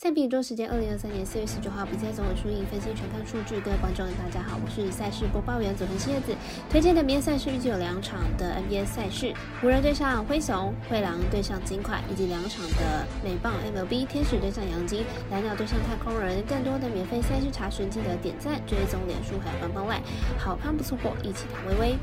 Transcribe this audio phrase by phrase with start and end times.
[0.00, 3.60] 赛比多时间，二零二三年四月十九号比赛总有输赢分析全看数据。
[3.60, 6.32] 各位观众大家好，我是赛事播报员佐藤叶子。
[6.70, 16.44] 推荐的明天赛事预计有两场的 NBA 赛事：湖人对上灰熊，灰狼对上金块，以及两场的美棒 MLB 天使对上洋基，蓝鸟对上太空人。
[16.46, 20.00] 更多的免费赛事查询，记得点赞、追踪脸书还有官方外，
[20.38, 21.96] 好看不错过，一起打微微。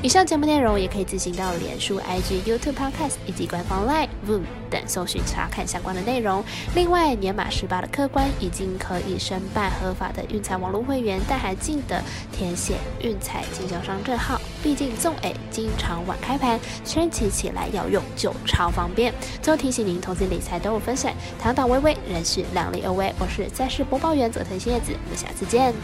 [0.00, 4.40] 以上节目内容也可以自行到脸书、IG、YouTube、Podcast 以及官方 Line、Voom
[4.70, 6.42] 等搜寻查看相关的内容。
[6.74, 14.40] 另外，年满十八的客官已经可以申办合法的运彩网络会员，但还记得填写运彩经销商证号。
[14.62, 19.12] 毕竟纵 A 经常晚开盘，圈起起来要用就超方便。
[19.42, 23.12] 最后提醒您，投资理财都有风险，堂堂微微，人是量力而为。
[23.18, 25.74] 我是赛事播报员佐藤叶子，我们下次见。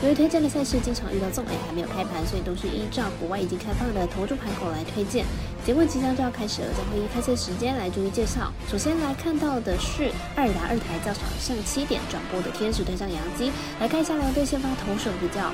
[0.00, 5.26] 由于推荐的赛事经常遇到纵 A 还没有开盘，所以都是依照国外已经开放的投注盘口来推荐。
[5.66, 8.52] 节目即将就要开始了，将会以开赛时间来逐一介绍。
[8.70, 15.50] 首先来看到的是二打二台较场上七点转播的天使对上洋基，来看一下两队先发投手比较。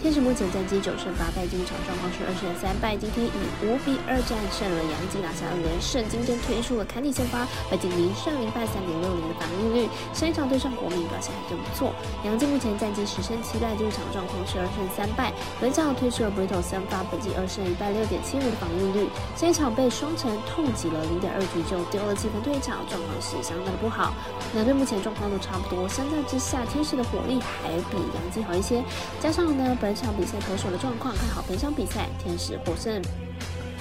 [0.00, 2.96] 天使目前战绩九胜八败，进场状况是二胜三败。
[2.96, 6.02] 今天以五比二战胜了杨基，拿下二连胜。
[6.08, 9.81] 今天推出了坎尼先发，北京零胜零败，三点六零的防御率。
[10.12, 11.94] 上一场对上国民表现还真不错。
[12.24, 15.32] 杨基目前战绩十胜七败，进场状况是二胜三败。
[15.60, 19.08] 本场推出了 Brito 三发，本季二胜一败，六点七五的防御率。
[19.36, 24.12] 上一场被双城痛击了零点二局就丢了七分退场，状况是相当的不好。
[24.54, 28.82] 两队目前状况都差不多，相较之下，天使的火力还比杨基好一些。
[29.20, 33.02] 加上呢，本本场比赛投手的状况，看好本场比赛天使获胜。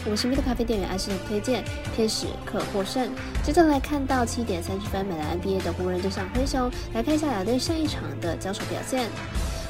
[0.04, 1.64] 我们神秘的咖啡店员艾斯的推荐
[1.96, 3.10] 天使可获胜。
[3.44, 9.08] 接着来看到七点三十分，美兰 NBA 的湖人对上灰熊，来看一下两队上一场的交手表现。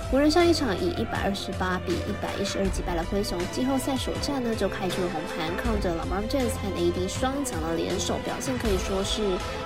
[0.09, 9.21] 湖人上一场以一百二十八比一百一十二击败了灰熊，季后赛首战呢就开出了红盘，靠着 LeBron James 和 AD 双强的联手表现，可以说是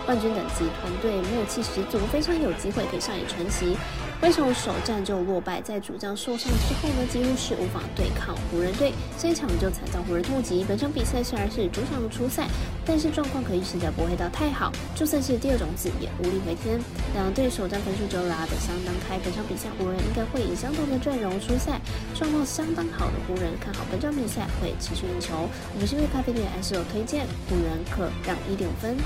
[0.05, 3.75] 冠军等级团队默契十足，非常有机会可以上演传奇。
[4.21, 10.65] 为什么首战就落败，在主将受伤之后呢，几乎是无法对抗湖人队，这一场就惨遭湖人痛击。
[10.67, 12.47] 本场比赛虽然是主场出赛，
[12.85, 16.79] 但是状况可以现在不会到太好，就算是第二种子也无力回天。
[17.13, 21.79] 两队首战分数就拉得相当开，本场比赛湖人应该会以相同的阵容出赛，
[22.15, 25.47] 状况相当好的湖人看好本场比赛会持续赢球。
[25.73, 28.97] 我们是为咖啡店还是有推荐湖人可让一点分。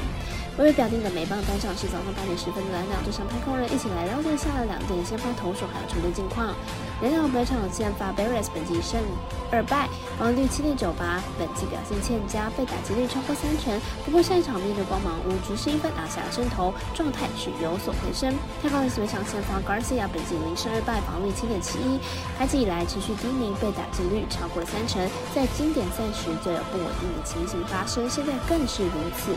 [0.59, 6.53] 微微表定的美棒单场是早上八点十分的蓝鸟对上太空人，一起来了解下了两队先发投手还有球队近况。
[7.01, 8.99] 蓝鸟本场先发 Barris 本季胜
[9.49, 9.87] 二败，
[10.19, 13.71] 防御率七点九八，本季表现欠佳，被打击率超过三成。
[14.03, 18.35] 不过上一场面对光芒五局十一分拿下了胜投，状态是有所回升。
[18.61, 22.03] 太空人本场先发 Garcia 本季零胜二败，防御七点七一，
[22.37, 24.99] 开季以来持续低迷，被打击率超过了三成，
[25.33, 29.31] 在经典赛时就有不稳定的情形发生，现在更是如此。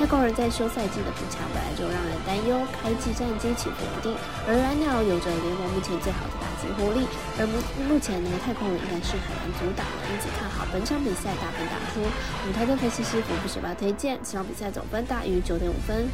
[0.00, 4.16] 太空人在休赛季的补强本来就让人担忧，开季战绩起伏不定，
[4.48, 7.04] 而蓝鸟有着联盟目前最好的打击火力，
[7.36, 12.00] 而目目前呢，太空人应该是很难阻挡的，因此看好本场比赛大分打出。
[12.00, 16.08] 舞台的分析师福布学霸推荐，这场比赛总分大于九点五分。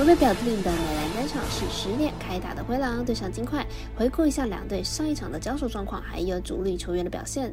[0.00, 3.60] 我们表定的美兰单场是十点开打的灰狼对上金块，
[3.94, 7.52] 回顾一下两队上一场的交手状况，还有主力球员的表现。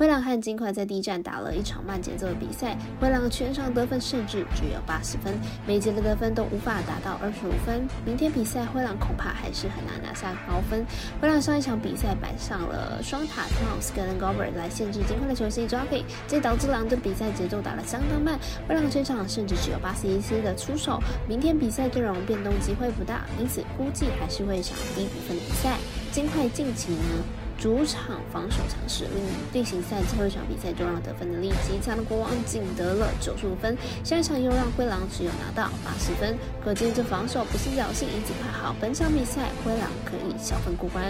[0.00, 7.86] 灰狼和金块在第一站打了一场慢节奏的比赛，灰狼全场得分甚至只有八十分，每节的得分都无法达到二十五分。
[8.02, 10.86] 明天比赛，灰狼恐怕还是很难拿下高分。
[11.20, 20.98] 灰狼上一场比赛摆上了双塔 t o m s 跟 Gobert 来限制金块的球星 Jockey，这导致狼队比赛节奏打得相当慢，灰狼全场甚至只有八十一次的出手。
[21.28, 25.76] 明天比赛阵容变动机会不大，因此估计还是会一场低比分的比赛。
[26.10, 27.22] 金块近期呢？
[27.60, 29.22] 主场防守强势，令
[29.52, 41.04] 例行赛最后一场比赛中让得分能力极强的国王仅得了九十五分，下一场又让灰狼只有拿到八十分，可见这防守不是侥幸，已经快好本场比赛灰狼可以小分过关。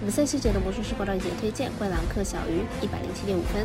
[0.00, 3.64] 我们赛事节的魔术师报道以及推荐灰狼克小于一百零七点五分。